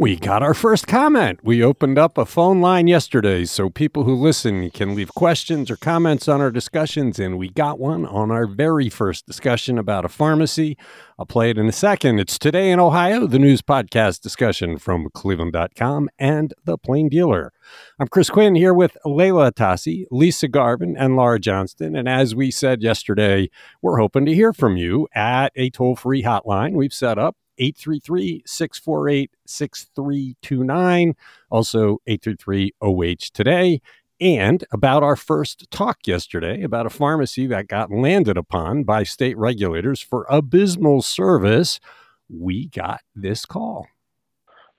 [0.00, 1.40] We got our first comment.
[1.42, 5.76] We opened up a phone line yesterday so people who listen can leave questions or
[5.76, 10.08] comments on our discussions, and we got one on our very first discussion about a
[10.08, 10.78] pharmacy.
[11.18, 12.18] I'll play it in a second.
[12.18, 17.52] It's Today in Ohio, the news podcast discussion from cleveland.com and The Plain Dealer.
[17.98, 21.94] I'm Chris Quinn here with Leila Tassi, Lisa Garvin, and Laura Johnston.
[21.94, 23.50] And as we said yesterday,
[23.82, 28.42] we're hoping to hear from you at a toll free hotline we've set up 833
[28.46, 31.14] 648 6329.
[31.50, 33.80] Also, 833 OH today.
[34.20, 39.38] And about our first talk yesterday about a pharmacy that got landed upon by state
[39.38, 41.80] regulators for abysmal service,
[42.28, 43.86] we got this call.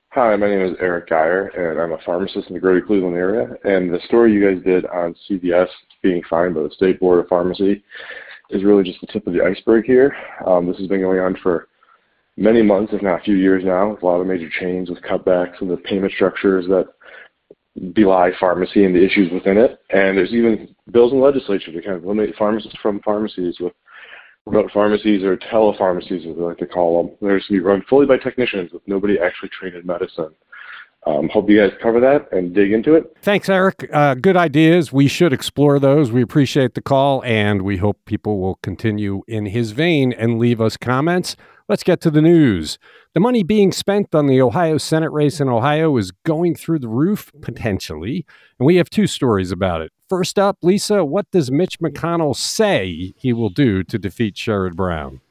[0.10, 3.48] Hi, my name is Eric Geyer, and I'm a pharmacist in the greater Cleveland area.
[3.64, 5.70] And the story you guys did on CVS
[6.04, 7.84] being fined by the State Board of Pharmacy
[8.50, 10.14] is really just the tip of the iceberg here.
[10.46, 11.70] Um, this has been going on for
[12.38, 15.02] many months, if not a few years now, with a lot of major chains with
[15.02, 16.86] cutbacks and the payment structures that
[17.94, 19.80] belie pharmacy and the issues within it.
[19.90, 23.74] And there's even bills in the legislature to kind of eliminate pharmacists from pharmacies with
[24.46, 27.16] remote pharmacies or telepharmacies, as they like to call them.
[27.22, 30.32] They're going to be run fully by technicians with nobody actually trained in medicine.
[31.08, 33.18] Um, hope you guys cover that and dig into it.
[33.24, 33.90] Thanks, Eric.
[33.92, 34.94] Uh, good ideas.
[34.94, 36.12] We should explore those.
[36.12, 40.62] We appreciate the call, and we hope people will continue in his vein and leave
[40.62, 41.36] us comments.
[41.72, 42.78] Let's get to the news.
[43.14, 46.90] The money being spent on the Ohio Senate race in Ohio is going through the
[46.90, 48.26] roof, potentially.
[48.60, 49.94] And we have two stories about it.
[50.10, 55.22] First up, Lisa, what does Mitch McConnell say he will do to defeat Sherrod Brown?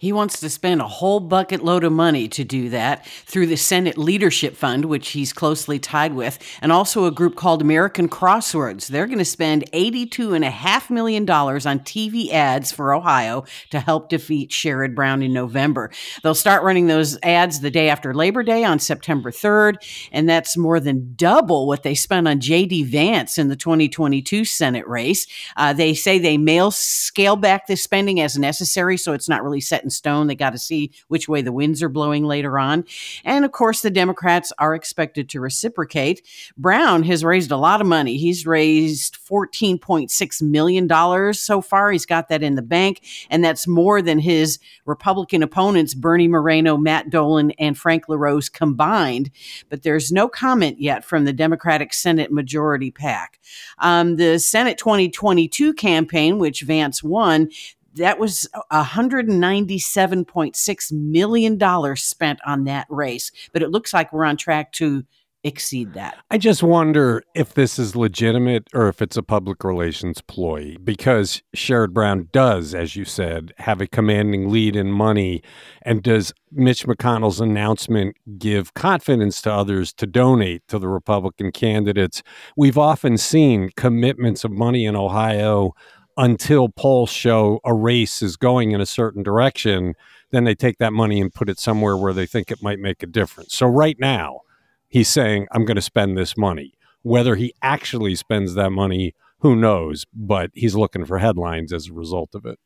[0.00, 3.58] He wants to spend a whole bucket load of money to do that through the
[3.58, 8.88] Senate Leadership Fund, which he's closely tied with, and also a group called American Crossroads.
[8.88, 14.94] They're going to spend $82.5 million on TV ads for Ohio to help defeat Sherrod
[14.94, 15.90] Brown in November.
[16.22, 20.56] They'll start running those ads the day after Labor Day on September 3rd, and that's
[20.56, 22.84] more than double what they spent on J.D.
[22.84, 25.26] Vance in the 2022 Senate race.
[25.58, 29.60] Uh, they say they may scale back this spending as necessary, so it's not really
[29.60, 30.28] set in in stone.
[30.28, 32.84] They got to see which way the winds are blowing later on.
[33.24, 36.22] And of course, the Democrats are expected to reciprocate.
[36.56, 38.16] Brown has raised a lot of money.
[38.16, 41.90] He's raised $14.6 million so far.
[41.90, 46.76] He's got that in the bank, and that's more than his Republican opponents, Bernie Moreno,
[46.76, 49.30] Matt Dolan, and Frank LaRose combined.
[49.68, 53.40] But there's no comment yet from the Democratic Senate majority PAC.
[53.78, 57.48] Um, the Senate 2022 campaign, which Vance won,
[57.96, 63.30] that was $197.6 million spent on that race.
[63.52, 65.04] But it looks like we're on track to
[65.42, 66.18] exceed that.
[66.30, 71.42] I just wonder if this is legitimate or if it's a public relations ploy because
[71.56, 75.42] Sherrod Brown does, as you said, have a commanding lead in money.
[75.82, 82.22] And does Mitch McConnell's announcement give confidence to others to donate to the Republican candidates?
[82.56, 85.72] We've often seen commitments of money in Ohio
[86.20, 89.94] until polls show a race is going in a certain direction,
[90.32, 93.02] then they take that money and put it somewhere where they think it might make
[93.02, 93.54] a difference.
[93.54, 94.40] So right now,
[94.86, 96.74] he's saying, I'm going to spend this money.
[97.00, 100.04] Whether he actually spends that money, who knows?
[100.12, 102.58] But he's looking for headlines as a result of it.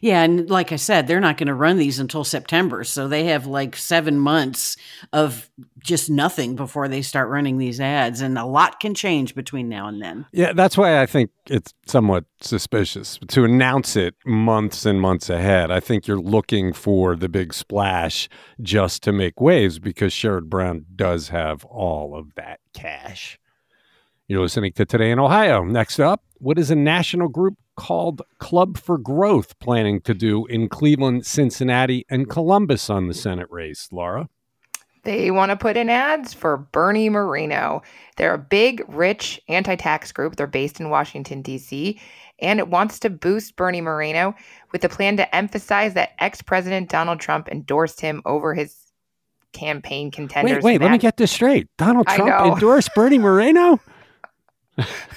[0.00, 3.24] Yeah, and like I said, they're not going to run these until September, so they
[3.24, 4.76] have like seven months
[5.12, 9.68] of just nothing before they start running these ads, and a lot can change between
[9.68, 10.26] now and then.
[10.32, 15.70] Yeah, that's why I think it's somewhat suspicious to announce it months and months ahead.
[15.70, 18.28] I think you're looking for the big splash
[18.60, 23.38] just to make waves because Sherrod Brown does have all of that cash.
[24.28, 25.64] You're listening to Today in Ohio.
[25.64, 30.68] Next up, what is a national group called Club for Growth planning to do in
[30.68, 34.28] Cleveland, Cincinnati, and Columbus on the Senate race, Laura?
[35.02, 37.82] They want to put in ads for Bernie Moreno.
[38.16, 40.36] They're a big, rich anti tax group.
[40.36, 41.98] They're based in Washington, D.C.,
[42.38, 44.34] and it wants to boost Bernie Moreno
[44.72, 48.76] with a plan to emphasize that ex President Donald Trump endorsed him over his
[49.52, 50.62] campaign contenders.
[50.62, 51.68] Wait, wait, let me get this straight.
[51.76, 53.80] Donald Trump endorsed Bernie Moreno?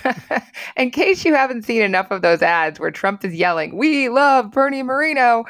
[0.77, 4.51] In case you haven't seen enough of those ads where Trump is yelling, We love
[4.51, 5.45] Bernie Moreno,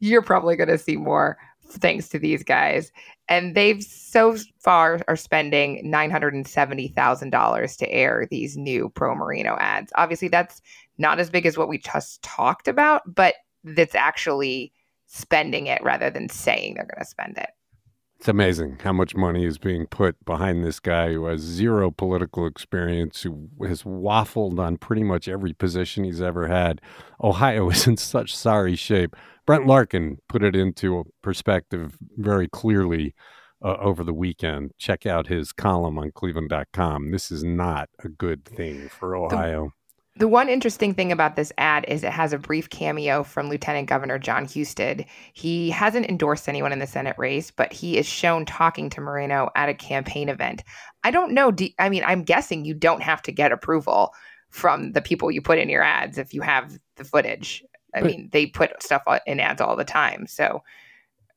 [0.00, 2.92] you're probably going to see more thanks to these guys.
[3.28, 9.92] And they've so far are spending $970,000 to air these new pro Moreno ads.
[9.94, 10.60] Obviously, that's
[10.98, 14.72] not as big as what we just talked about, but that's actually
[15.06, 17.50] spending it rather than saying they're going to spend it.
[18.20, 22.46] It's amazing how much money is being put behind this guy who has zero political
[22.46, 26.82] experience, who has waffled on pretty much every position he's ever had.
[27.24, 29.16] Ohio is in such sorry shape.
[29.46, 33.14] Brent Larkin put it into perspective very clearly
[33.64, 34.72] uh, over the weekend.
[34.76, 37.12] Check out his column on cleveland.com.
[37.12, 39.72] This is not a good thing for Ohio.
[40.16, 43.88] The, one interesting thing about this ad is it has a brief cameo from Lieutenant
[43.88, 45.06] Governor Jon Husted.
[45.32, 49.50] He hasn't endorsed anyone in the Senate race, but he is shown talking to Moreno
[49.54, 50.62] at a campaign event.
[51.04, 51.52] I don't know.
[51.52, 54.12] Do, I mean, I'm guessing you don't have to get approval
[54.50, 57.64] from the people you put in your ads if you have the footage.
[57.94, 60.26] I but, mean, they put stuff in ads all the time.
[60.26, 60.62] So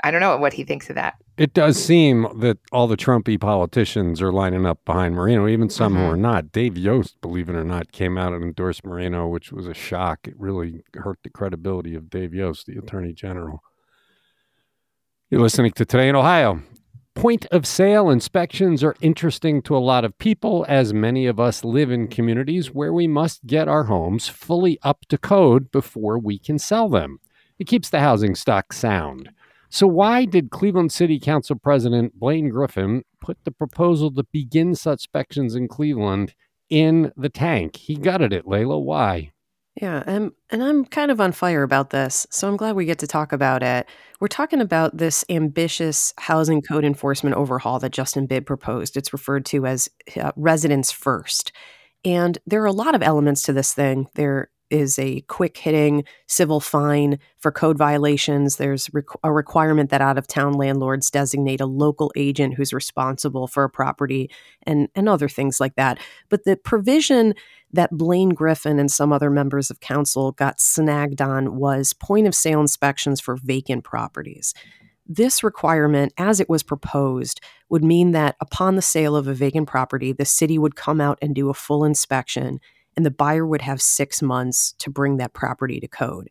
[0.04, 1.16] I don't know what he thinks of that.
[1.36, 5.94] It does seem that all the Trumpy politicians are lining up behind Moreno, even some
[5.94, 6.04] mm-hmm.
[6.04, 6.52] who are not.
[6.52, 10.28] Dave Yost, believe it or not, came out and endorsed Moreno, which was a shock.
[10.28, 13.64] It really hurt the credibility of Dave Yost, the Attorney General.
[15.32, 16.62] You're listening to Today in Ohio.
[17.16, 21.64] Point of sale inspections are interesting to a lot of people, as many of us
[21.64, 26.38] live in communities where we must get our homes fully up to code before we
[26.38, 27.20] can sell them.
[27.58, 29.30] It keeps the housing stock sound.
[29.74, 35.00] So, why did Cleveland City Council President Blaine Griffin put the proposal to begin such
[35.00, 36.36] inspections in Cleveland
[36.70, 37.78] in the tank?
[37.78, 38.80] He gutted it, Leila.
[38.80, 39.32] Why?
[39.82, 43.00] Yeah, and, and I'm kind of on fire about this, so I'm glad we get
[43.00, 43.88] to talk about it.
[44.20, 48.96] We're talking about this ambitious housing code enforcement overhaul that Justin Bibb proposed.
[48.96, 49.90] It's referred to as
[50.22, 51.52] uh, residents first.
[52.06, 54.06] And there are a lot of elements to this thing.
[54.14, 58.58] There is a quick hitting civil fine for code violations.
[58.58, 58.90] There's
[59.24, 63.70] a requirement that out of town landlords designate a local agent who's responsible for a
[63.70, 64.30] property
[64.64, 66.00] and, and other things like that.
[66.30, 67.34] But the provision
[67.72, 72.36] that Blaine Griffin and some other members of council got snagged on was point of
[72.36, 74.54] sale inspections for vacant properties.
[75.06, 79.68] This requirement, as it was proposed, would mean that upon the sale of a vacant
[79.68, 82.60] property, the city would come out and do a full inspection
[82.96, 86.30] and the buyer would have six months to bring that property to code.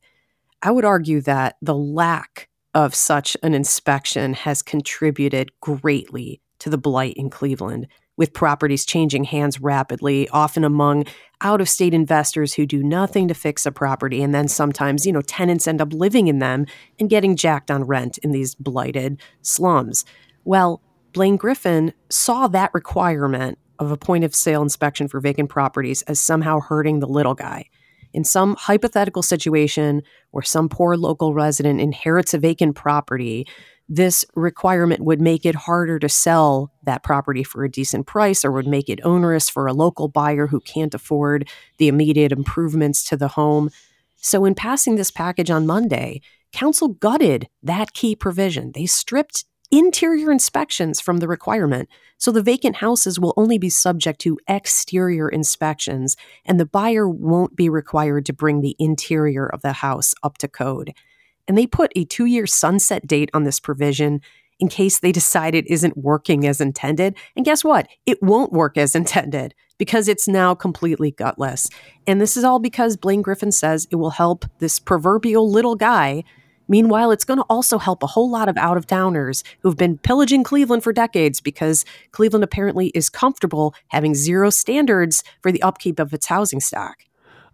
[0.63, 6.79] I would argue that the lack of such an inspection has contributed greatly to the
[6.79, 11.05] blight in Cleveland, with properties changing hands rapidly, often among
[11.41, 14.23] out of state investors who do nothing to fix a property.
[14.23, 16.67] And then sometimes, you know, tenants end up living in them
[17.01, 20.05] and getting jacked on rent in these blighted slums.
[20.45, 20.81] Well,
[21.13, 26.21] Blaine Griffin saw that requirement of a point of sale inspection for vacant properties as
[26.21, 27.69] somehow hurting the little guy.
[28.13, 33.47] In some hypothetical situation where some poor local resident inherits a vacant property,
[33.89, 38.53] this requirement would make it harder to sell that property for a decent price or
[38.53, 41.49] would make it onerous for a local buyer who can't afford
[41.79, 43.71] the immediate improvements to the home.
[44.17, 46.21] So, in passing this package on Monday,
[46.53, 48.73] Council gutted that key provision.
[48.73, 51.89] They stripped interior inspections from the requirement,
[52.19, 57.57] so the vacant houses will only be subject to exterior inspections, and the buyer won't
[57.57, 60.93] be required to bring the interior of the house up to code.
[61.49, 64.21] And they put a two year sunset date on this provision
[64.61, 67.17] in case they decide it isn't working as intended.
[67.35, 67.89] And guess what?
[68.07, 71.69] It won't work as intended because it's now completely gutless.
[72.07, 76.23] And this is all because Blaine Griffin says it will help this proverbial little guy
[76.69, 79.99] Meanwhile, it's going to also help a whole lot of out of towners who've been
[79.99, 85.99] pillaging Cleveland for decades because Cleveland apparently is comfortable having zero standards for the upkeep
[85.99, 87.05] of its housing stock.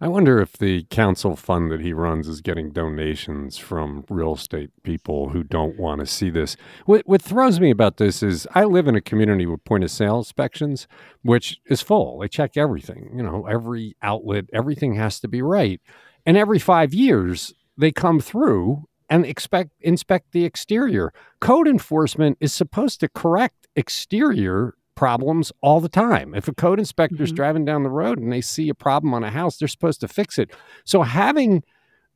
[0.01, 4.69] I wonder if the council fund that he runs is getting donations from real estate
[4.83, 6.55] people who don't want to see this.
[6.85, 9.91] What, what throws me about this is I live in a community with point of
[9.91, 10.87] sale inspections,
[11.23, 12.19] which is full.
[12.19, 15.81] They check everything, you know, every outlet, everything has to be right.
[16.25, 21.11] And every five years, they come through and expect inspect the exterior.
[21.39, 26.35] Code enforcement is supposed to correct exterior problems all the time.
[26.35, 27.35] If a code inspector is mm-hmm.
[27.35, 30.07] driving down the road and they see a problem on a house, they're supposed to
[30.07, 30.51] fix it.
[30.83, 31.63] So having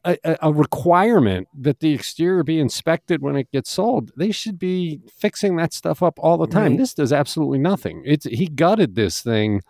[0.05, 4.99] a, a, requirement that the exterior be inspected when it gets sold, they should be
[5.17, 6.71] fixing that stuff up all the time.
[6.71, 6.77] Right.
[6.77, 8.03] This does absolutely nothing.
[8.05, 9.61] It's he gutted this thing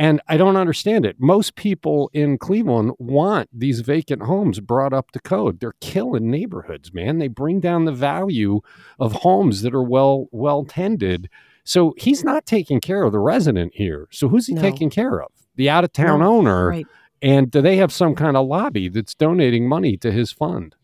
[0.00, 1.16] and I don't understand it.
[1.18, 5.60] Most people in Cleveland want these vacant homes brought up to code.
[5.60, 7.18] They're killing neighborhoods, man.
[7.18, 8.62] They bring down the value
[8.98, 11.28] of homes that are well well tended.
[11.64, 14.08] So he's not taking care of the resident here.
[14.10, 14.62] So who's he no.
[14.62, 15.30] taking care of?
[15.56, 16.68] The out of town no, owner.
[16.68, 16.86] Right.
[17.20, 20.76] And do they have some kind of lobby that's donating money to his fund?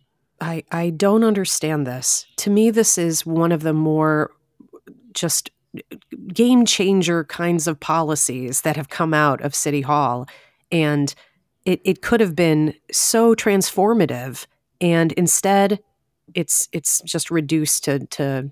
[0.43, 2.27] I, I don't understand this.
[2.37, 4.33] To me, this is one of the more
[5.15, 5.51] just
[6.33, 10.26] game changer kinds of policies that have come out of City Hall.
[10.71, 11.14] And
[11.64, 14.47] it, it could have been so transformative.
[14.80, 15.80] And instead,
[16.35, 18.50] it's it's just reduced to, to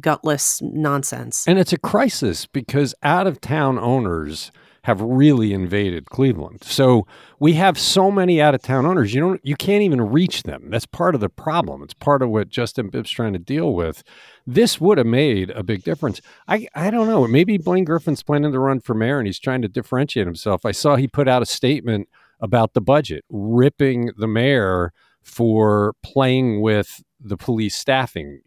[0.00, 1.46] gutless nonsense.
[1.46, 4.50] And it's a crisis because out of town owners
[4.84, 6.62] have really invaded Cleveland.
[6.62, 7.06] So
[7.38, 10.70] we have so many out of town owners, you don't you can't even reach them.
[10.70, 11.82] That's part of the problem.
[11.82, 14.02] It's part of what Justin Bibb's trying to deal with.
[14.46, 16.20] This would have made a big difference.
[16.46, 17.26] I I don't know.
[17.26, 20.64] Maybe Blaine Griffin's planning to run for mayor and he's trying to differentiate himself.
[20.64, 22.08] I saw he put out a statement
[22.40, 24.92] about the budget, ripping the mayor
[25.22, 28.40] for playing with the police staffing,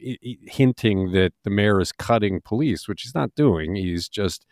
[0.48, 3.76] hinting that the mayor is cutting police, which he's not doing.
[3.76, 4.46] He's just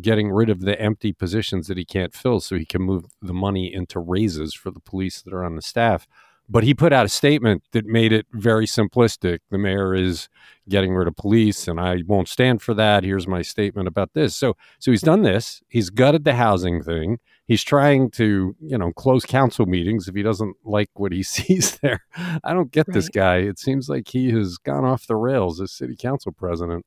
[0.00, 3.34] getting rid of the empty positions that he can't fill so he can move the
[3.34, 6.06] money into raises for the police that are on the staff.
[6.48, 9.38] But he put out a statement that made it very simplistic.
[9.50, 10.28] The mayor is
[10.68, 13.04] getting rid of police, and I won't stand for that.
[13.04, 14.34] Here's my statement about this.
[14.34, 15.62] So, so he's done this.
[15.68, 17.18] He's gutted the housing thing.
[17.46, 21.78] He's trying to, you know, close council meetings if he doesn't like what he sees
[21.78, 22.04] there.
[22.16, 22.94] I don't get right.
[22.94, 23.36] this guy.
[23.36, 26.84] It seems like he has gone off the rails as city council president.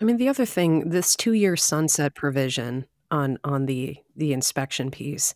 [0.00, 5.34] I mean, the other thing, this two-year sunset provision on on the the inspection piece.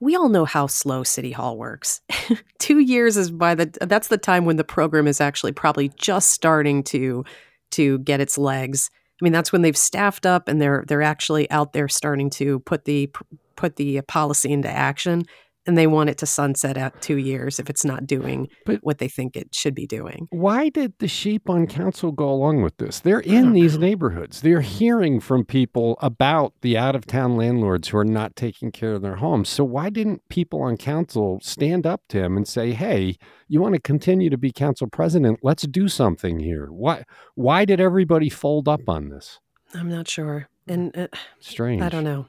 [0.00, 2.00] We all know how slow City Hall works.
[2.58, 6.30] Two years is by the that's the time when the program is actually probably just
[6.30, 7.24] starting to
[7.72, 8.90] to get its legs.
[9.20, 12.60] I mean, that's when they've staffed up and they're they're actually out there starting to
[12.60, 13.10] put the
[13.56, 15.24] put the policy into action
[15.66, 18.98] and they want it to sunset at two years if it's not doing but what
[18.98, 20.26] they think it should be doing.
[20.30, 23.00] Why did the sheep on council go along with this?
[23.00, 23.86] They're in these know.
[23.86, 24.40] neighborhoods.
[24.40, 28.94] They're hearing from people about the out of town landlords who are not taking care
[28.94, 29.48] of their homes.
[29.48, 33.16] So why didn't people on council stand up to him and say, "Hey,
[33.48, 35.40] you want to continue to be council president?
[35.42, 37.04] Let's do something here." Why?
[37.34, 39.40] Why did everybody fold up on this?
[39.74, 40.48] I'm not sure.
[40.66, 41.08] And uh,
[41.40, 41.82] strange.
[41.82, 42.26] I don't know.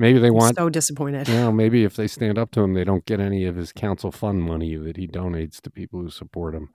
[0.00, 1.28] Maybe they want so disappointed.
[1.28, 3.70] You know, maybe if they stand up to him, they don't get any of his
[3.70, 6.70] council fund money that he donates to people who support him.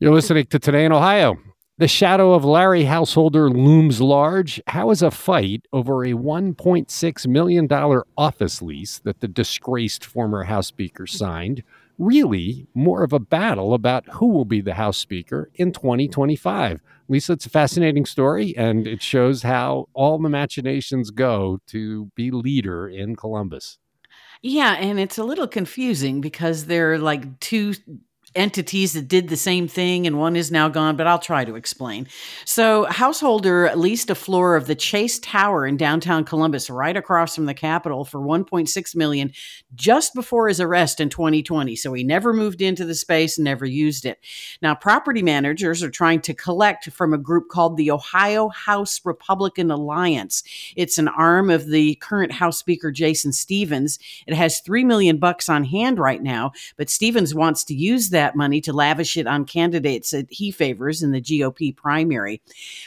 [0.00, 1.36] You're listening to Today in Ohio.
[1.76, 4.58] The shadow of Larry Householder looms large.
[4.68, 7.68] How is a fight over a $1.6 million
[8.16, 11.62] office lease that the disgraced former House Speaker signed
[11.98, 16.80] really more of a battle about who will be the House Speaker in 2025.
[17.08, 22.30] Lisa, it's a fascinating story, and it shows how all the machinations go to be
[22.30, 23.78] leader in Columbus.
[24.42, 27.74] Yeah, and it's a little confusing because there are like two
[28.34, 31.56] entities that did the same thing and one is now gone but i'll try to
[31.56, 32.06] explain.
[32.44, 37.46] So householder leased a floor of the chase tower in downtown columbus right across from
[37.46, 39.32] the capitol for 1.6 million
[39.74, 43.64] just before his arrest in 2020 so he never moved into the space and never
[43.64, 44.18] used it.
[44.60, 49.70] Now property managers are trying to collect from a group called the ohio house republican
[49.70, 50.42] alliance.
[50.76, 53.98] It's an arm of the current house speaker jason Stephens.
[54.26, 58.17] it has 3 million bucks on hand right now but Stephens wants to use that
[58.18, 62.42] that money to lavish it on candidates that he favors in the GOP primary.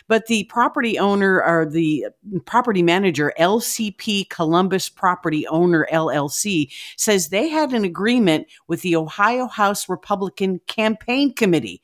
[0.09, 2.07] But the property owner or the
[2.45, 9.47] property manager, LCP Columbus Property Owner LLC, says they had an agreement with the Ohio
[9.47, 11.81] House Republican Campaign Committee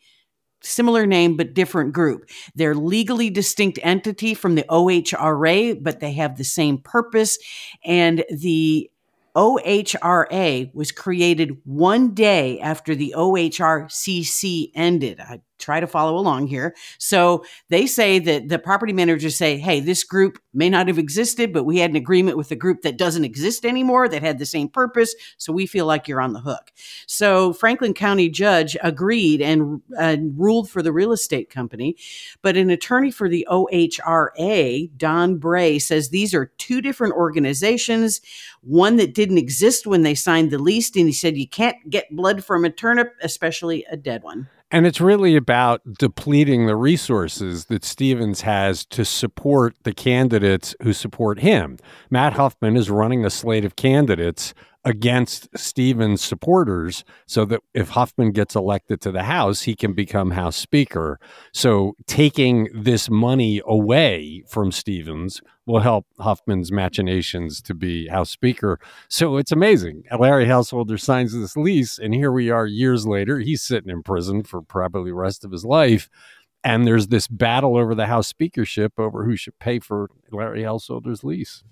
[0.62, 2.30] similar name but different group.
[2.56, 7.38] They're legally distinct entity from the OHRA, but they have the same purpose.
[7.86, 8.90] And the
[9.38, 15.20] OHRA was created one day after the OHRCC ended.
[15.20, 16.76] I try to follow along here.
[16.98, 21.54] So they say that the property managers say, hey, this group may not have existed,
[21.54, 24.46] but we had an agreement with a group that doesn't exist anymore that had the
[24.46, 25.16] same purpose.
[25.38, 26.72] So we feel like you're on the hook.
[27.06, 31.96] So Franklin County judge agreed and uh, ruled for the real estate company.
[32.42, 38.22] But an attorney for the OHRA, Don Brey, says these are two different organizations,
[38.62, 40.88] one that didn't exist when they signed the lease.
[40.96, 44.48] And he said, you can't get blood from a turnip, especially a dead one.
[44.70, 50.92] And it's really about depleting the resources that Stephens has to support the candidates who
[50.92, 51.78] support him.
[52.10, 58.32] Matt Huffman is running a slate of candidates against Stephens supporters so that if Huffman
[58.32, 61.18] gets elected to the House, he can become House Speaker.
[61.54, 68.80] So taking this money away from Stephens will help Huffman's machinations to be House Speaker.
[69.10, 70.06] So it's amazing.
[70.18, 73.40] Larry Householder signs this lease, and here we are years later.
[73.40, 76.10] He's sitting in prison for probably the rest of his life.
[76.64, 81.24] And there's this battle over the House speakership over who should pay for Larry Householder's
[81.24, 81.64] lease.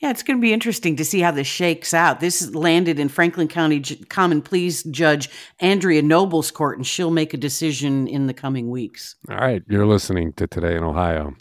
[0.00, 2.20] Yeah, it's going to be interesting to see how this shakes out.
[2.20, 5.30] This landed in Franklin County Common Pleas Judge
[5.62, 9.16] Andria Noble's court, and she'll make a decision in the coming weeks.
[9.30, 11.34] All right, you're listening to Today in Ohio.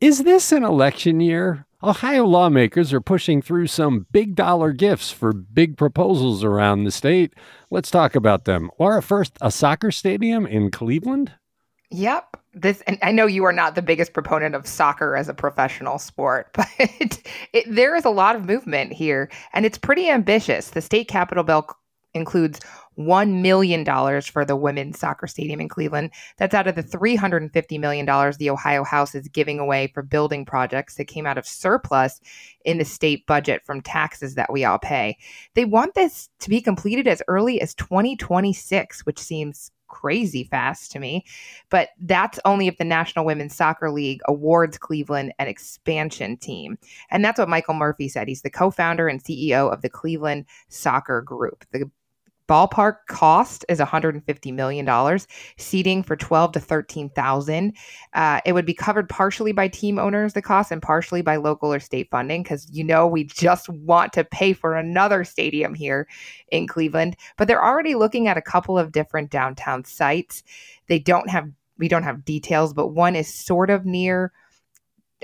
[0.00, 1.66] Is this an election year?
[1.82, 7.34] Ohio lawmakers are pushing through some big dollar gifts for big proposals around the state.
[7.68, 8.70] Let's talk about them.
[8.78, 11.32] Laura, first, a soccer stadium in Cleveland?
[11.90, 12.36] Yep.
[12.54, 15.98] This and I know you are not the biggest proponent of soccer as a professional
[15.98, 20.70] sport, but it, there is a lot of movement here and it's pretty ambitious.
[20.70, 21.66] The state capital bill
[22.14, 22.60] includes
[22.98, 23.84] $1 million
[24.22, 26.10] for the women's soccer stadium in Cleveland.
[26.36, 30.96] That's out of the $350 million the Ohio House is giving away for building projects
[30.96, 32.20] that came out of surplus
[32.64, 35.16] in the state budget from taxes that we all pay.
[35.54, 40.98] They want this to be completed as early as 2026, which seems crazy fast to
[40.98, 41.24] me.
[41.70, 46.78] But that's only if the National Women's Soccer League awards Cleveland an expansion team.
[47.10, 48.28] And that's what Michael Murphy said.
[48.28, 51.64] He's the co founder and CEO of the Cleveland Soccer Group.
[51.72, 51.90] The
[52.48, 55.26] ballpark cost is 150 million dollars
[55.56, 57.72] seating for 12 to 13,000
[58.14, 61.72] uh, it would be covered partially by team owners the cost and partially by local
[61.72, 66.06] or state funding because you know we just want to pay for another stadium here
[66.50, 67.16] in Cleveland.
[67.36, 70.42] But they're already looking at a couple of different downtown sites.
[70.86, 74.32] They don't have we don't have details but one is sort of near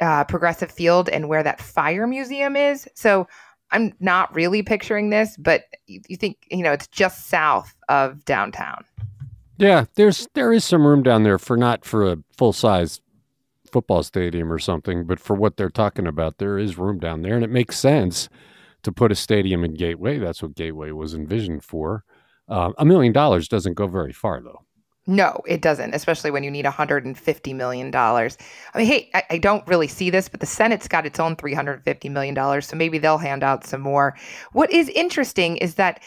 [0.01, 2.89] uh, Progressive Field and where that fire museum is.
[2.95, 3.27] So
[3.75, 8.25] I'm not really picturing this, but you, you think you know it's just south of
[8.25, 8.85] downtown.
[9.59, 13.01] Yeah, there's there is some room down there for not for a full size
[13.71, 17.35] football stadium or something, but for what they're talking about, there is room down there,
[17.35, 18.29] and it makes sense
[18.85, 20.19] to put a stadium in Gateway.
[20.19, 22.05] That's what Gateway was envisioned for.
[22.49, 24.65] Uh, a million dollars doesn't go very far, though.
[25.07, 27.95] No, it doesn't, especially when you need $150 million.
[27.95, 28.29] I
[28.75, 32.11] mean, hey, I, I, don't really see this, but the Senate's got its own $350
[32.11, 34.17] million, so maybe they'll hand out some more.
[34.53, 36.03] What is interesting is that,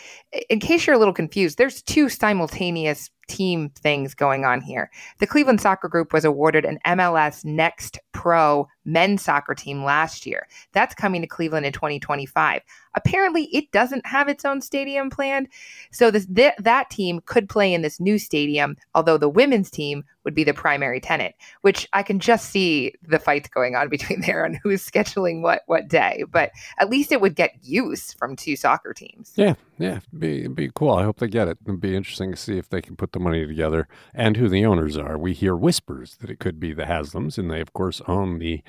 [0.50, 4.90] in case you're a little confused, there's two simultaneous team things going on here.
[5.20, 10.48] The Cleveland Soccer Group was awarded an MLS Next Pro men's soccer team last year.
[10.72, 12.62] That's coming to Cleveland in 2025.
[12.96, 15.50] Apparently, it doesn't have its own stadium planned.
[15.92, 20.04] So this th- that team could play in this new stadium, although the women's team
[20.28, 24.20] would be the primary tenant, which I can just see the fights going on between
[24.20, 26.26] there and who's scheduling what what day.
[26.30, 29.32] But at least it would get use from two soccer teams.
[29.38, 30.92] Yeah, yeah, it'd be it'd be cool.
[30.92, 31.60] I hope they get it.
[31.66, 34.66] It'd be interesting to see if they can put the money together and who the
[34.66, 35.18] owners are.
[35.18, 38.62] We hear whispers that it could be the Haslams, and they of course own the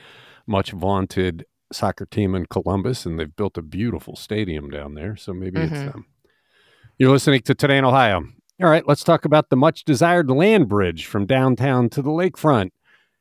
[0.46, 5.16] much vaunted soccer team in Columbus, and they've built a beautiful stadium down there.
[5.16, 5.74] So maybe mm-hmm.
[5.74, 6.06] it's them.
[6.98, 8.22] You're listening to Today in Ohio.
[8.60, 12.70] All right, let's talk about the much desired land bridge from downtown to the lakefront.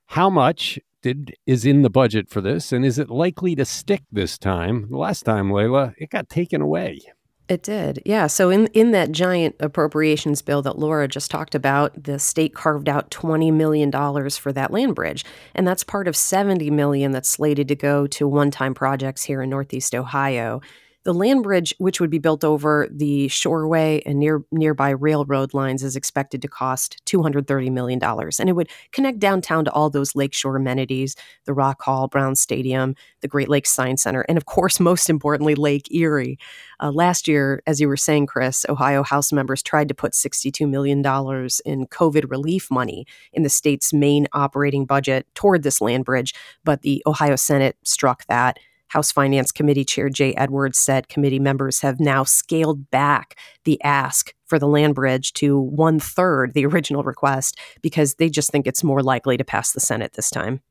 [0.08, 4.02] How much did is in the budget for this, and is it likely to stick
[4.12, 4.88] this time?
[4.90, 7.02] The last time, Leila, it got taken away.
[7.48, 8.02] It did.
[8.04, 8.26] Yeah.
[8.26, 12.90] So in in that giant appropriations bill that Laura just talked about, the state carved
[12.90, 15.24] out 20 million dollars for that land bridge,
[15.54, 19.52] and that's part of 70 million that's slated to go to one-time projects here in
[19.52, 20.62] Northeast Ohio.
[21.08, 25.82] The land bridge, which would be built over the Shoreway and near nearby railroad lines,
[25.82, 28.04] is expected to cost $230 million.
[28.04, 31.16] And it would connect downtown to all those lakeshore amenities,
[31.46, 35.56] the Rock Hall, Brown Stadium, the Great Lakes Science Center, and of course, most importantly,
[35.56, 36.38] Lake Erie.
[36.82, 40.70] Uh, last year, as you were saying, Chris, Ohio House members tried to put $62
[40.70, 46.36] million in COVID relief money in the state's main operating budget toward this land bridge,
[46.66, 48.60] but the Ohio Senate struck that.
[48.90, 54.34] House Finance Committee Chair Jay Edwards said committee members have now scaled back the ask
[54.46, 58.84] for the land bridge to one third the original request because they just think it's
[58.84, 60.62] more likely to pass the Senate this time.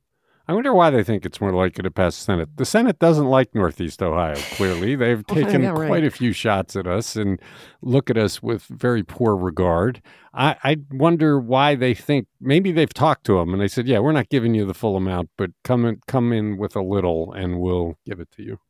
[0.48, 2.56] I wonder why they think it's more likely to pass the Senate.
[2.56, 4.94] The Senate doesn't like Northeast Ohio, clearly.
[4.94, 5.88] They've taken yeah, right.
[5.88, 7.40] quite a few shots at us and
[7.82, 10.00] look at us with very poor regard.
[10.32, 13.98] I, I wonder why they think maybe they've talked to them and they said, Yeah,
[13.98, 17.32] we're not giving you the full amount, but come in, come in with a little
[17.32, 18.60] and we'll give it to you.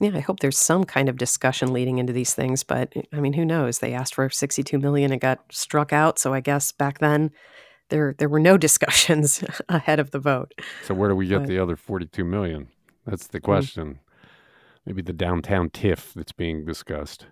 [0.00, 3.34] Yeah, I hope there's some kind of discussion leading into these things, but I mean,
[3.34, 3.78] who knows?
[3.78, 6.18] They asked for 62 million, and got struck out.
[6.18, 7.30] So I guess back then
[7.92, 10.52] there there were no discussions ahead of the vote.
[10.84, 12.68] So where do we get but, the other 42 million?
[13.06, 13.44] That's the hmm.
[13.44, 13.86] question.
[13.86, 13.98] Mm-hmm.
[14.86, 17.26] Maybe the downtown TIF that's being discussed.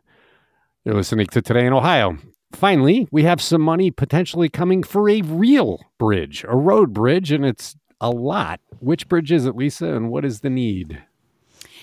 [0.84, 2.16] You're listening to Today in Ohio.
[2.52, 7.44] Finally, we have some money potentially coming for a real bridge, a road bridge, and
[7.44, 8.60] it's a lot.
[8.78, 11.02] Which bridge is it, Lisa, and what is the need?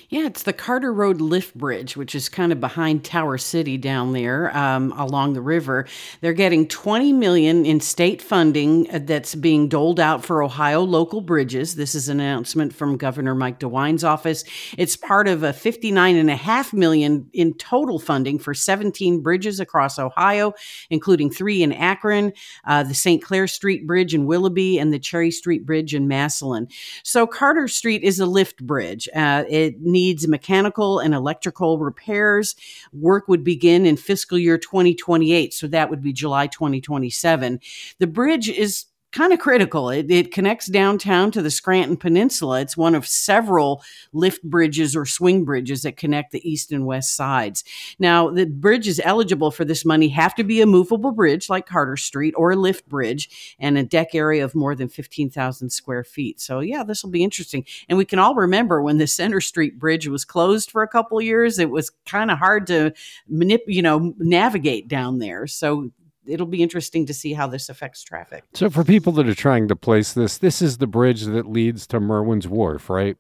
[0.09, 4.13] Yeah, it's the Carter Road Lift Bridge, which is kind of behind Tower City down
[4.13, 5.85] there um, along the river.
[6.21, 11.19] They're getting 20 million in state funding uh, that's being doled out for Ohio local
[11.19, 11.75] bridges.
[11.75, 14.45] This is an announcement from Governor Mike DeWine's office.
[14.77, 20.53] It's part of a 59.5 million in total funding for 17 bridges across Ohio,
[20.89, 22.31] including three in Akron,
[22.65, 23.21] uh, the St.
[23.21, 26.69] Clair Street Bridge in Willoughby, and the Cherry Street Bridge in Massillon.
[27.03, 29.09] So Carter Street is a lift bridge.
[29.13, 32.55] Uh, it needs mechanical and electrical repairs.
[32.93, 37.59] Work would begin in fiscal year 2028, so that would be July 2027.
[37.97, 39.89] The bridge is kind of critical.
[39.89, 42.61] It, it connects downtown to the Scranton Peninsula.
[42.61, 43.81] It's one of several
[44.13, 47.63] lift bridges or swing bridges that connect the east and west sides.
[47.99, 51.97] Now, the bridges eligible for this money have to be a movable bridge like Carter
[51.97, 56.41] Street or a lift bridge and a deck area of more than 15,000 square feet.
[56.41, 57.65] So, yeah, this will be interesting.
[57.87, 61.19] And we can all remember when the Center Street Bridge was closed for a couple
[61.21, 62.93] years, it was kind of hard to
[63.31, 65.47] manip- you know, navigate down there.
[65.47, 65.91] So,
[66.27, 68.43] it'll be interesting to see how this affects traffic.
[68.53, 71.87] So, for people that are trying to place this, this is the bridge that leads
[71.87, 73.17] to Merwin's Wharf, right?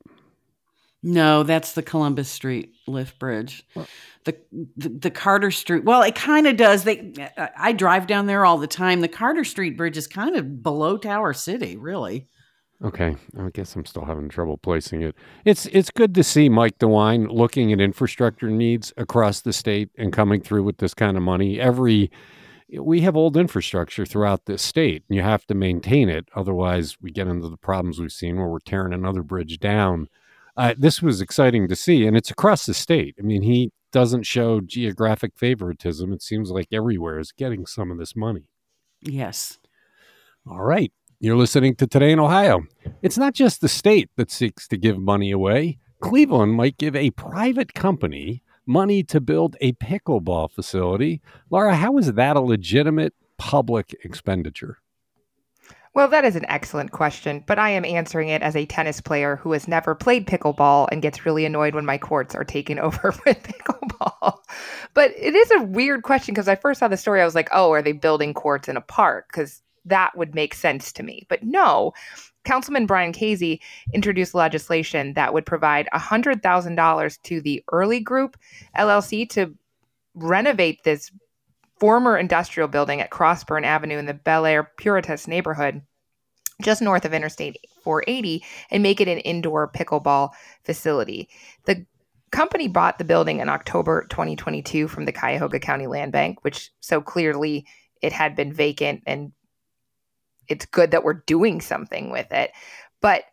[1.03, 3.65] No, that's the Columbus Street lift bridge.
[4.23, 4.35] The,
[4.75, 5.83] the, the Carter Street.
[5.83, 6.83] Well, it kind of does.
[6.83, 7.13] They
[7.55, 9.01] I drive down there all the time.
[9.01, 12.27] The Carter Street bridge is kind of below Tower City, really.
[12.83, 15.15] Okay, I guess I'm still having trouble placing it.
[15.45, 20.13] It's it's good to see Mike DeWine looking at infrastructure needs across the state and
[20.13, 21.59] coming through with this kind of money.
[21.59, 22.11] Every
[22.73, 25.03] we have old infrastructure throughout this state.
[25.07, 28.47] And you have to maintain it otherwise we get into the problems we've seen where
[28.47, 30.07] we're tearing another bridge down.
[30.55, 33.15] Uh, this was exciting to see and it's across the state.
[33.19, 36.11] I mean he doesn't show geographic favoritism.
[36.11, 38.49] It seems like everywhere is getting some of this money.
[39.01, 39.59] Yes.
[40.49, 40.91] All right.
[41.19, 42.63] You're listening to today in ohio.
[43.01, 45.79] It's not just the state that seeks to give money away.
[45.99, 51.21] Cleveland might give a private company money to build a pickleball facility.
[51.49, 54.79] Laura, how is that a legitimate public expenditure?
[55.97, 59.37] Well, that is an excellent question, but I am answering it as a tennis player
[59.37, 63.15] who has never played pickleball and gets really annoyed when my courts are taken over
[63.25, 64.37] with pickleball.
[64.93, 67.49] But it is a weird question because I first saw the story, I was like,
[67.51, 69.29] oh, are they building courts in a park?
[69.31, 71.25] Because that would make sense to me.
[71.29, 71.93] But no,
[72.47, 73.59] Councilman Brian Kazy
[73.93, 78.37] introduced legislation that would provide $100,000 to the Early Group
[78.77, 79.53] LLC to
[80.15, 81.11] renovate this
[81.77, 85.81] former industrial building at Crossburn Avenue in the Bellaire Puritas neighborhood,
[86.61, 90.29] just north of Interstate 480, and make it an indoor pickleball
[90.63, 91.27] facility.
[91.65, 91.85] The
[92.31, 97.01] company bought the building in October 2022 from the Cuyahoga County Land Bank, which so
[97.01, 97.65] clearly
[98.01, 99.33] it had been vacant and
[100.49, 102.51] it's good that we're doing something with it.
[103.01, 103.23] But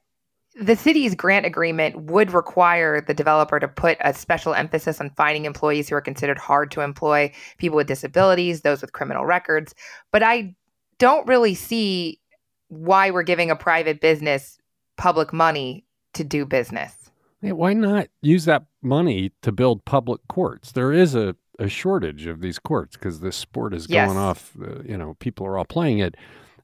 [0.55, 5.47] the city's grant agreement would require the developer to put a special emphasis on finding
[5.47, 9.75] employees who are considered hard to employ, people with disabilities, those with criminal records.
[10.13, 10.55] But I
[10.99, 12.21] don't really see
[12.69, 14.59] why we're giving a private business
[14.97, 17.11] public money to do business.
[17.43, 20.73] Yeah, why not use that money to build public courts?
[20.73, 24.17] There is a, a shortage of these courts because this sport is going yes.
[24.17, 24.53] off.
[24.61, 26.15] Uh, you know, people are all playing it.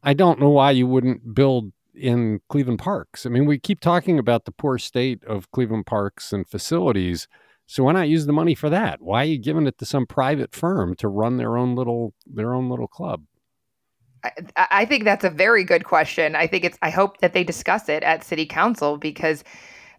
[0.03, 3.27] I don't know why you wouldn't build in Cleveland parks.
[3.27, 7.29] I mean, we keep talking about the poor state of Cleveland parks and facilities.
[7.67, 9.01] So why not use the money for that?
[9.01, 12.55] Why are you giving it to some private firm to run their own little their
[12.55, 13.25] own little club?
[14.25, 16.35] I, I think that's a very good question.
[16.35, 16.79] I think it's.
[16.83, 19.45] I hope that they discuss it at City Council because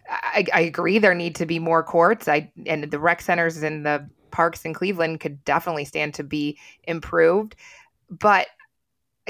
[0.09, 2.27] I, I agree there need to be more courts.
[2.27, 6.57] I and the rec centers and the parks in Cleveland could definitely stand to be
[6.83, 7.55] improved.
[8.09, 8.47] But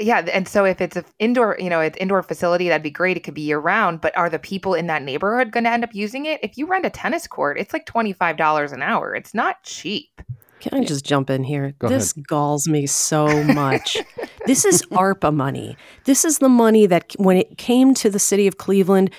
[0.02, 3.16] yeah, and so if it's an indoor, you know, it's indoor facility, that'd be great.
[3.16, 4.00] It could be year round.
[4.00, 6.40] But are the people in that neighborhood going to end up using it?
[6.42, 9.14] If you rent a tennis court, it's like twenty five dollars an hour.
[9.14, 10.20] It's not cheap.
[10.60, 11.74] Can I just jump in here?
[11.80, 12.28] Go this ahead.
[12.28, 13.96] galls me so much.
[14.46, 15.76] this is ARPA money.
[16.04, 19.10] This is the money that when it came to the city of Cleveland,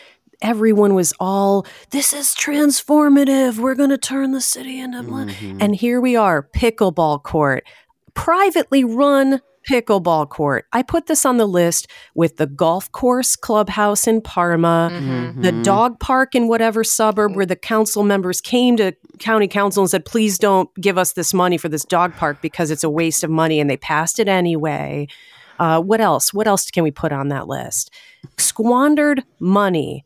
[0.41, 3.57] everyone was all, this is transformative.
[3.57, 5.01] We're going to turn the city into.
[5.01, 5.57] Mm-hmm.
[5.59, 7.65] And here we are, pickleball court,
[8.13, 10.65] privately run pickleball court.
[10.73, 15.41] I put this on the list with the golf course clubhouse in Parma, mm-hmm.
[15.41, 19.89] the dog park in whatever suburb where the council members came to county council and
[19.89, 23.23] said, please don't give us this money for this dog park because it's a waste
[23.23, 23.59] of money.
[23.59, 25.07] And they passed it anyway.
[25.59, 26.33] Uh, what else?
[26.33, 27.91] What else can we put on that list?
[28.37, 30.05] Squandered money.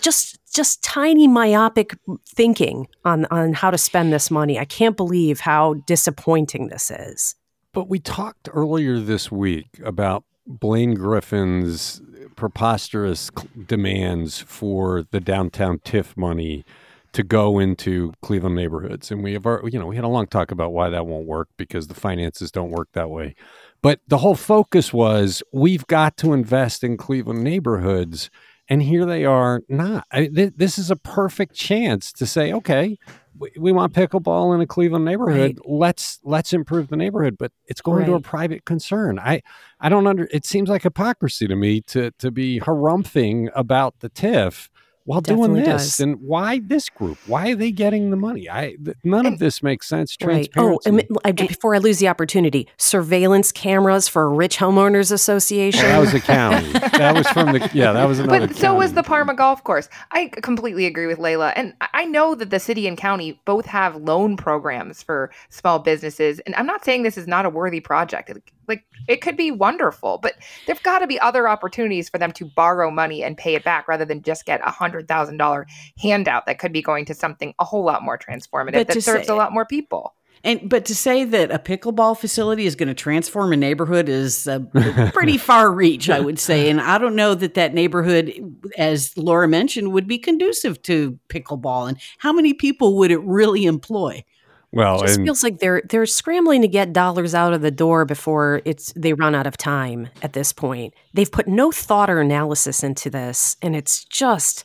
[0.00, 1.94] Just just tiny myopic
[2.26, 4.58] thinking on on how to spend this money.
[4.58, 7.34] I can't believe how disappointing this is.
[7.72, 12.02] But we talked earlier this week about Blaine Griffin's
[12.34, 13.30] preposterous
[13.66, 16.64] demands for the downtown TIF money
[17.12, 19.10] to go into Cleveland neighborhoods.
[19.10, 21.26] And we have, our, you know, we had a long talk about why that won't
[21.26, 23.34] work because the finances don't work that way.
[23.82, 28.30] But the whole focus was we've got to invest in Cleveland neighborhoods.
[28.68, 30.06] And here they are not.
[30.12, 32.98] I, th- this is a perfect chance to say, okay,
[33.38, 35.58] we, want pickleball in a Cleveland neighborhood.
[35.58, 35.70] Right.
[35.70, 38.06] Let's let's improve the neighborhood, but it's going right.
[38.06, 39.18] to a private concern.
[39.18, 39.42] I
[39.80, 40.28] I don't under.
[40.32, 44.68] It seems like hypocrisy to me to to be harumphing about the TIF
[45.10, 45.66] while doing this.
[45.66, 46.00] does.
[46.00, 47.18] And why this group?
[47.26, 48.48] Why are they getting the money?
[48.48, 50.16] I th- none of this makes sense.
[50.22, 50.48] Right.
[50.56, 55.82] Oh, and I, before I lose the opportunity, surveillance cameras for a Rich Homeowners Association.
[55.84, 56.72] Well, that was a county.
[56.72, 57.92] that was from the yeah.
[57.92, 58.46] That was another.
[58.46, 59.10] But so was the.
[59.10, 59.88] Parma Golf Course.
[60.12, 61.48] I completely agree with Leila.
[61.56, 65.80] And I- I know that the city and county both have loan programs for small
[65.80, 66.38] businesses.
[66.40, 68.30] And I'm not saying this is not a worthy project.
[68.30, 70.34] It- Like it could be wonderful, but
[70.66, 73.88] there've got to be other opportunities for them to borrow money and pay it back
[73.88, 75.66] rather than just get a hundred thousand dollar
[75.98, 79.32] handout that could be going to something a whole lot more transformative that serves say-
[79.32, 80.14] a lot more people.
[80.42, 84.46] And but to say that a pickleball facility is going to transform a neighborhood is
[84.46, 84.60] a
[85.12, 86.70] pretty far reach, I would say.
[86.70, 88.32] And I don't know that that neighborhood,
[88.78, 91.88] as Laura mentioned, would be conducive to pickleball.
[91.88, 94.24] And how many people would it really employ?
[94.72, 97.70] Well, It just and feels like they're they're scrambling to get dollars out of the
[97.70, 100.94] door before it's they run out of time at this point.
[101.14, 104.64] They've put no thought or analysis into this, and it's just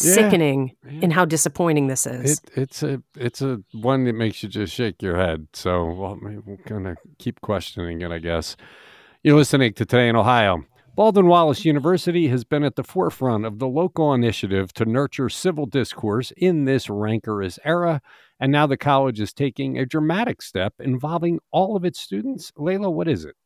[0.00, 0.14] Yeah.
[0.14, 1.00] sickening Yeah.
[1.02, 2.38] in how disappointing this is.
[2.38, 5.48] It, it's a it's a one that makes you just shake your head.
[5.52, 8.56] So well, we're gonna keep questioning it, I guess.
[9.22, 10.64] You're listening to Today in Ohio.
[10.94, 15.64] Baldwin Wallace University has been at the forefront of the local initiative to nurture civil
[15.64, 18.02] discourse in this rancorous era,
[18.42, 22.52] and now the college is taking a dramatic step involving all of its students.
[22.56, 23.36] Leila, what is it?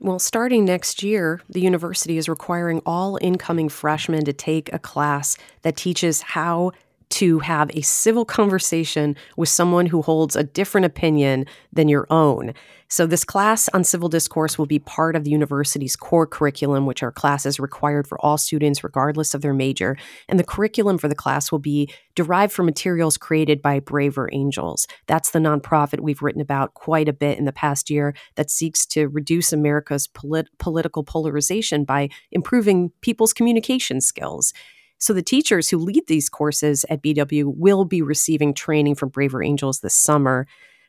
[0.00, 5.38] Well, starting next year, the university is requiring all incoming freshmen to take a class
[5.62, 6.72] that teaches how
[7.10, 12.54] to have a civil conversation with someone who holds a different opinion than your own.
[12.92, 17.04] So, this class on civil discourse will be part of the university's core curriculum, which
[17.04, 19.96] are classes required for all students, regardless of their major.
[20.28, 24.88] And the curriculum for the class will be derived from materials created by Braver Angels.
[25.06, 28.84] That's the nonprofit we've written about quite a bit in the past year that seeks
[28.86, 34.52] to reduce America's polit- political polarization by improving people's communication skills.
[35.00, 39.42] So, the teachers who lead these courses at BW will be receiving training from Braver
[39.42, 40.46] Angels this summer.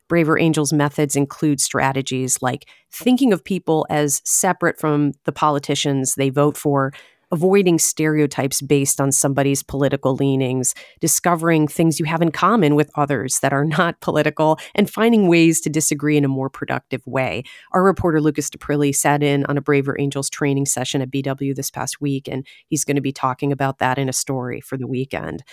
[0.09, 6.29] Braver Angels methods include strategies like thinking of people as separate from the politicians they
[6.29, 6.91] vote for,
[7.31, 13.39] avoiding stereotypes based on somebody's political leanings, discovering things you have in common with others
[13.39, 17.43] that are not political, and finding ways to disagree in a more productive way.
[17.71, 21.71] Our reporter Lucas Daprile sat in on a Braver Angels training session at BW this
[21.71, 24.87] past week, and he's going to be talking about that in a story for the
[24.87, 25.43] weekend.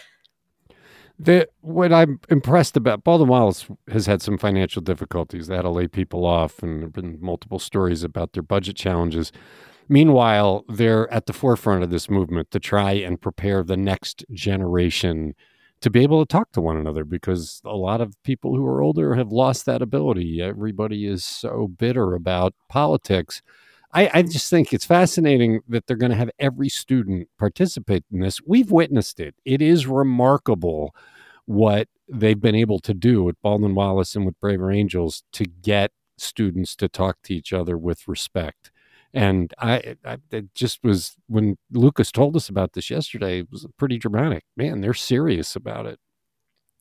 [1.21, 5.49] The, what I'm impressed about, Baldwin Wallace has had some financial difficulties.
[5.49, 9.33] To lay people off, and there have been multiple stories about their budget challenges.
[9.89, 15.35] Meanwhile, they're at the forefront of this movement to try and prepare the next generation
[15.81, 18.83] to be able to talk to one another because a lot of people who are
[18.83, 20.43] older have lost that ability.
[20.43, 23.43] Everybody is so bitter about politics.
[23.93, 28.21] I, I just think it's fascinating that they're going to have every student participate in
[28.21, 28.41] this.
[28.45, 29.35] We've witnessed it.
[29.45, 30.95] It is remarkable
[31.47, 35.93] what they've been able to do with Baldwin Wallace and with Braver Angels to get
[36.19, 38.71] students to talk to each other with respect.
[39.15, 43.67] And I, I it just was when Lucas told us about this yesterday, it was
[43.79, 44.45] pretty dramatic.
[44.57, 45.99] Man, they're serious about it.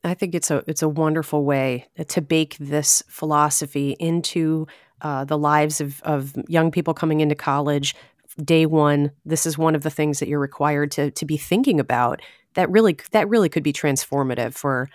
[0.04, 4.68] I think it's a it's a wonderful way to bake this philosophy into
[5.02, 7.96] uh, the lives of of young people coming into college.
[8.44, 11.80] Day one, this is one of the things that you're required to to be thinking
[11.80, 12.22] about.
[12.56, 14.90] That really that really could be transformative for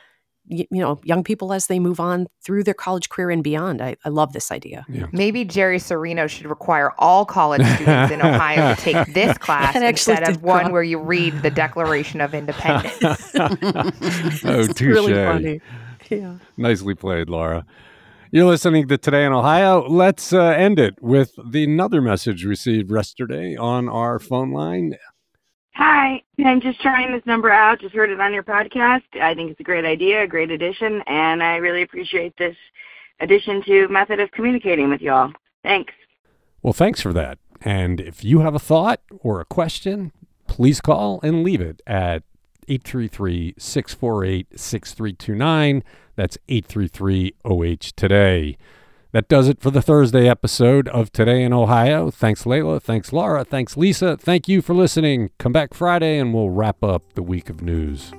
[0.46, 3.80] you know young people as they move on through their college career and beyond.
[3.80, 4.84] I, I love this idea.
[5.12, 10.28] Maybe Jerry Cirino should require all college students in Ohio to take this class instead
[10.28, 12.98] of one cross- where you read the Declaration of Independence.
[13.34, 13.56] oh,
[14.44, 15.60] It's really funny.
[16.10, 16.36] Yeah.
[16.56, 17.64] Nicely played, Laura.
[18.30, 19.86] You're listening to Today in Ohio.
[19.86, 24.94] Let's uh, end it with the another message received yesterday on our phone line.
[25.74, 27.80] Hi, I'm just trying this number out.
[27.80, 29.02] Just heard it on your podcast.
[29.20, 32.56] I think it's a great idea, a great addition, and I really appreciate this
[33.20, 35.32] addition to method of communicating with y'all.
[35.62, 35.94] Thanks.
[36.62, 37.38] Well, thanks for that.
[37.62, 40.12] And if you have a thought or a question,
[40.46, 42.22] please call and leave it at
[42.68, 45.82] 833 648 6329.
[46.16, 48.58] That's 833 OH Today.
[49.12, 52.10] That does it for the Thursday episode of Today in Ohio.
[52.10, 52.80] Thanks, Leila.
[52.80, 53.44] Thanks, Laura.
[53.44, 54.16] Thanks, Lisa.
[54.16, 55.30] Thank you for listening.
[55.38, 58.10] Come back Friday and we'll wrap up the week of news.